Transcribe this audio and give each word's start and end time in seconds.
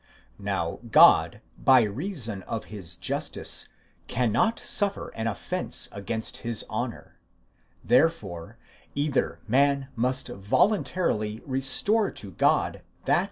Now 0.39 0.79
God, 0.89 1.41
by 1.59 1.83
reason 1.83 2.41
of 2.49 2.65
his 2.73 2.95
justice, 2.97 3.67
cannot 4.07 4.57
suffer 4.57 5.09
an 5.09 5.27
offence 5.27 5.89
against 5.91 6.37
his 6.37 6.65
honour: 6.71 7.19
therefore, 7.83 8.57
either 8.95 9.41
man 9.47 9.89
must 9.95 10.27
voluntarily 10.29 11.43
restore 11.45 12.09
to 12.13 12.31
God 12.31 12.81
that 13.05 13.13
which 13.15 13.19
is. 13.19 13.19